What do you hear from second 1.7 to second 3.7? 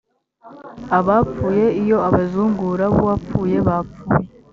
iyo abazungura b uwapfuye